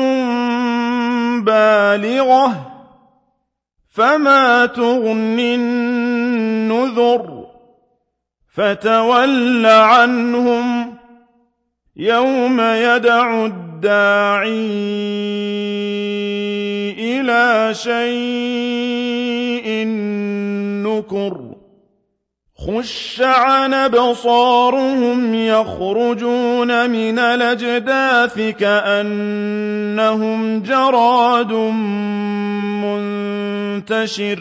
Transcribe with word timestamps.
بالغة 1.46 2.73
فما 3.94 4.66
تغني 4.66 5.56
النذر 5.56 7.46
فتول 8.54 9.66
عنهم 9.66 10.94
يوم 11.96 12.62
يدع 12.62 13.46
الداعي 13.46 14.50
إلى 17.00 17.74
شيء 17.74 19.04
نكر 20.88 21.53
خش 22.68 23.22
عن 23.22 23.74
أبصارهم 23.74 25.36
يخرجون 25.36 26.90
من 26.90 27.20
الأجداث 27.20 28.40
كأنهم 28.60 30.14
جراد 30.62 31.54
منتشر 33.84 34.40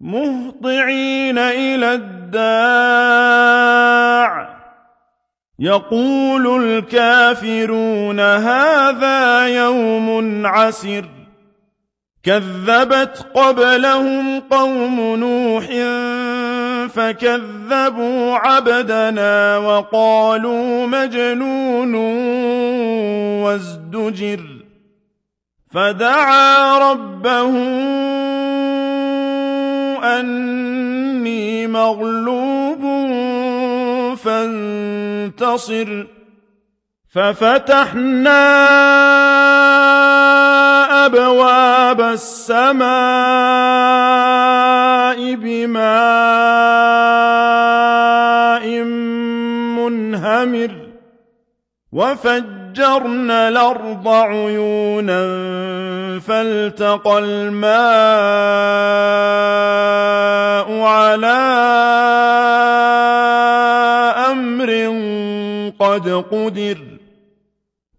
مهطعين 0.00 1.38
إلى 1.38 1.94
الداع. 1.94 2.90
يقول 5.58 6.64
الكافرون 6.64 8.20
هذا 8.20 9.46
يوم 9.46 10.46
عسر. 10.46 11.04
كذبت 12.22 13.26
قبلهم 13.34 14.40
قوم 14.40 15.16
نوح 15.16 15.64
فكذبوا 16.94 18.34
عبدنا 18.34 19.58
وقالوا 19.58 20.86
مجنون 20.86 21.94
وازدجر 23.44 24.40
فدعا 25.74 26.78
ربه 26.92 27.50
أني 30.04 31.66
مغلوب 31.66 32.80
فانتصر 34.16 36.06
ففتحنا 37.14 38.40
أبواب 41.06 41.69
السماء 42.00 42.90
بماء 45.34 45.80
منهمر 49.78 50.70
وفجرنا 51.92 53.48
الأرض 53.48 54.08
عيونا 54.08 55.20
فالتقى 56.20 57.18
الماء 57.18 57.70
على 60.82 61.40
أمر 64.30 64.70
قد 65.80 66.08
قدر 66.30 66.99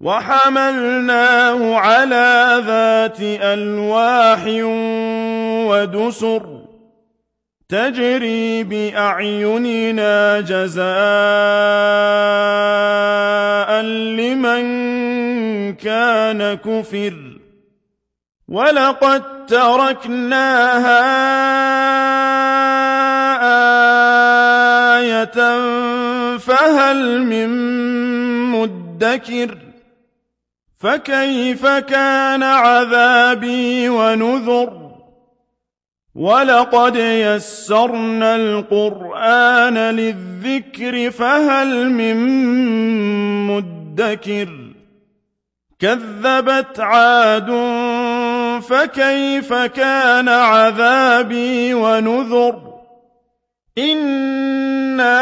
وحملناه 0.02 1.76
على 1.76 2.64
ذات 2.66 3.18
ألواح 3.22 4.44
ودسر 5.70 6.62
تجري 7.70 8.64
بأعيننا 8.64 10.40
جزاء 10.40 10.82
لمن 14.18 14.64
كان 15.76 16.54
كفر 16.54 17.14
ولقد 18.48 19.46
تركناها 19.46 21.02
آية 25.00 25.58
فهل 26.38 27.24
من 27.24 27.50
مدكر 28.52 29.71
فكيف 30.81 31.66
كان 31.68 32.44
عذابي 32.44 33.90
ونذر 33.90 34.92
ولقد 36.16 36.96
يسرنا 36.96 38.36
القرآن 38.36 39.78
للذكر 39.78 41.12
فهل 41.12 41.90
من 41.90 42.18
مدكر 43.47 44.50
كذبت 45.80 46.80
عاد 46.80 47.50
فكيف 48.62 49.53
كان 49.53 50.30
عذابي 50.30 51.74
ونذر 51.74 52.72
إِنَّا 53.78 55.22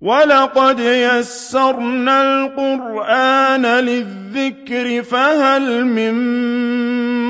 ولقد 0.00 0.80
يسرنا 0.80 2.22
القرآن 2.22 3.66
للذكر 3.66 5.02
فهل 5.02 5.84
من 5.84 6.14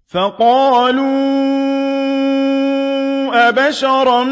فقالوا 0.08 1.08
أبشرا 3.48 4.24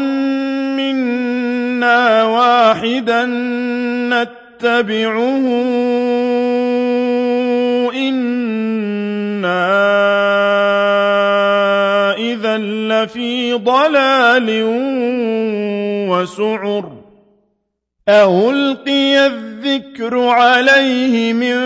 منا 0.77 2.23
واحدا 2.23 3.25
نتبعه 4.09 5.45
إنا 7.93 10.08
لفي 13.09 13.53
ضلال 13.53 14.47
وسعر 16.09 16.91
ألقي 18.09 19.27
الذكر 19.27 20.19
عليه 20.27 21.33
من 21.33 21.59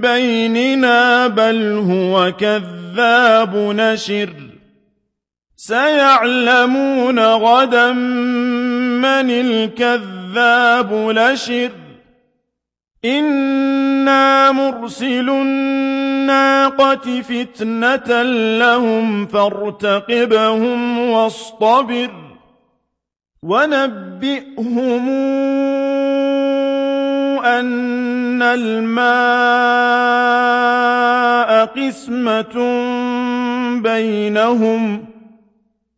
بيننا 0.00 1.26
بل 1.26 1.72
هو 1.90 2.32
كذاب 2.32 3.56
نشر 3.56 4.30
سيعلمون 5.56 7.18
غدا 7.18 7.92
من 7.92 9.30
الكذاب 9.30 10.92
لشر 10.92 11.70
إنا 14.44 14.52
مرسل 14.52 15.30
الناقة 15.30 17.20
فتنة 17.20 18.22
لهم 18.58 19.26
فارتقبهم 19.26 20.98
واصطبر 20.98 22.10
ونبئهم 23.42 25.08
أن 27.44 28.42
الماء 28.42 28.94
قسمة 31.66 32.56
بينهم 33.82 35.04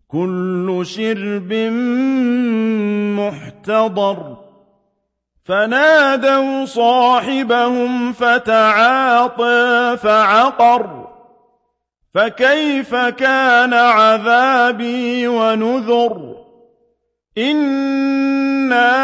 كل 0.08 0.80
شرب 0.84 1.52
محتضر 3.18 4.45
فنادوا 5.48 6.64
صاحبهم 6.64 8.12
فتعاطى 8.12 9.96
فعقر 10.02 11.06
فكيف 12.14 12.94
كان 12.94 13.74
عذابي 13.74 15.28
ونذر 15.28 16.36
إنا 17.38 18.96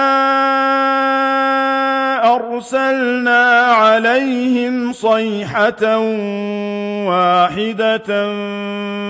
أرسلنا 2.35 3.61
عليهم 3.61 4.93
صيحة 4.93 5.99
واحدة 7.09 8.27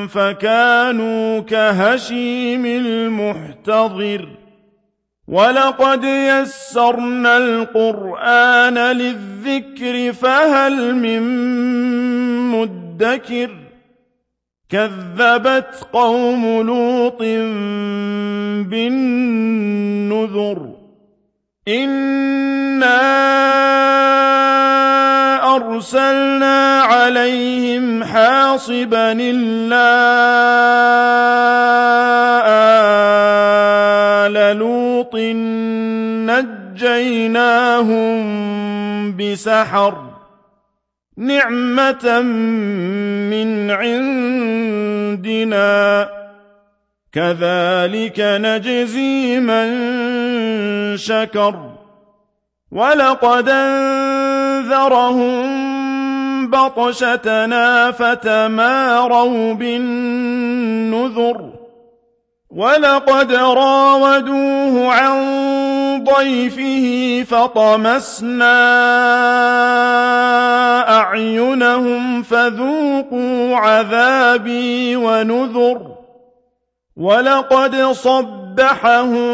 فكانوا 0.06 1.40
كهشيم 1.40 2.66
المحتضر 2.66 4.41
ولقد 5.32 6.04
يسرنا 6.04 7.36
القرآن 7.36 8.78
للذكر 8.78 10.12
فهل 10.12 10.94
من 10.94 11.22
مدكر 12.52 13.50
كذبت 14.70 15.86
قوم 15.92 16.60
لوط 16.66 17.18
بالنذر 18.68 20.68
إنا 21.68 23.02
أرسلنا 25.56 26.80
عليهم 26.80 28.04
حاصبا 28.04 29.12
إلا 29.12 29.92
نجيناهم 36.82 38.22
بسحر 39.16 39.94
نعمة 41.16 42.20
من 43.30 43.70
عندنا 43.70 45.28
كذلك 47.12 48.20
نجزي 48.20 49.40
من 49.40 49.72
شكر 50.96 51.70
ولقد 52.72 53.48
انذرهم 53.48 55.02
بطشتنا 56.50 57.90
فتماروا 57.90 59.54
بالنذر 59.54 61.51
ولقد 62.54 63.32
راودوه 63.32 64.92
عن 64.94 66.04
ضيفه 66.04 67.24
فطمسنا 67.30 68.58
أعينهم 70.98 72.22
فذوقوا 72.22 73.56
عذابي 73.56 74.96
ونذر 74.96 75.92
ولقد 76.96 77.76
صبحهم 77.92 79.32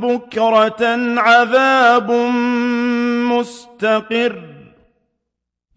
بكرة 0.00 0.96
عذاب 1.20 2.10
مستقر 3.30 4.42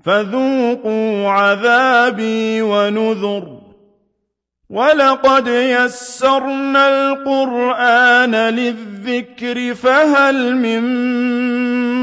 فذوقوا 0.06 1.30
عذابي 1.30 2.62
ونذر 2.62 3.61
ولقد 4.71 5.47
يسرنا 5.47 6.88
القرآن 6.88 8.35
للذكر 8.35 9.75
فهل 9.75 10.56
من 10.56 10.83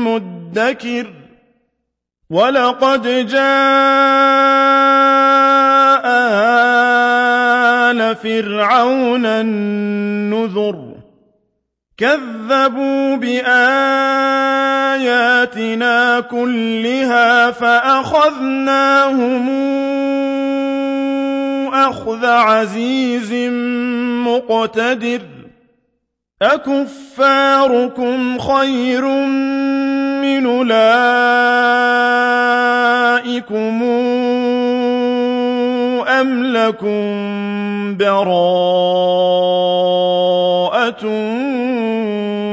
مدكر 0.04 1.06
ولقد 2.30 3.26
جاء 3.26 3.38
آل 7.90 8.16
فرعون 8.16 9.26
النذر 9.26 10.88
كذبوا 11.96 13.16
بآياتنا 13.16 13.50
كلها 16.20 17.50
فأخذناهم 17.50 19.48
أخذ 21.88 22.26
عزيز 22.26 23.32
مقتدر 24.26 25.20
أكفاركم 26.42 28.38
خير 28.38 29.04
من 30.22 30.46
أولئكم 30.46 30.78
أم 36.08 36.44
لكم 36.44 37.00
براءة 37.96 39.08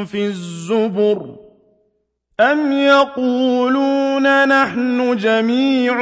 في 0.06 0.26
الزبر 0.26 1.36
أم 2.40 2.72
يقولون 2.72 4.48
نحن 4.48 5.18
جميع 5.18 6.02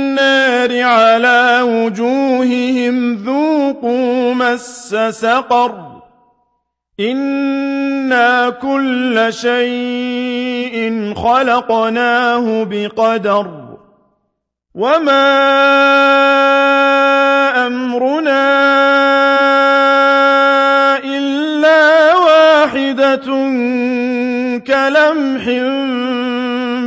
على 0.19 1.61
وجوههم 1.61 3.15
ذوقوا 3.15 4.33
مس 4.33 4.95
سقر 5.09 6.01
إنا 6.99 8.49
كل 8.49 9.27
شيء 9.29 11.13
خلقناه 11.13 12.63
بقدر 12.63 13.47
وما 14.75 15.27
أمرنا 17.67 18.41
إلا 20.97 22.15
واحدة 22.15 23.25
كلمح 24.67 25.45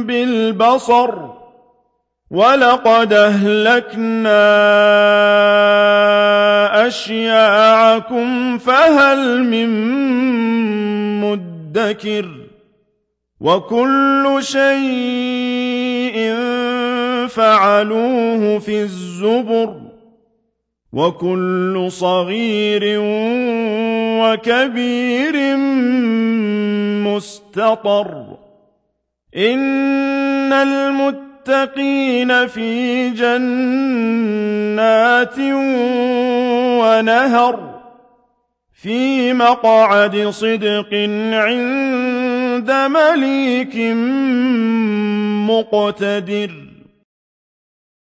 بالبصر 0.07 1.34
ولقد 2.31 3.13
أهلكنا 3.13 4.45
أشياعكم 6.87 8.59
فهل 8.59 9.45
من 9.45 9.71
مدكر 11.21 12.31
وكل 13.41 14.39
شيء 14.41 16.35
فعلوه 17.29 18.59
في 18.59 18.83
الزبر 18.83 19.81
وكل 20.93 21.87
صغير 21.91 22.83
وكبير 24.23 25.57
مستطر 27.07 28.37
إن 29.37 30.53
المتقين 30.53 31.34
في 32.47 33.11
جنات 33.11 33.39
ونهر 36.81 37.75
في 38.83 39.33
مقعد 39.33 40.29
صدق 40.29 40.95
عند 41.33 42.71
مليك 42.71 43.77
مقتدر. 45.51 46.74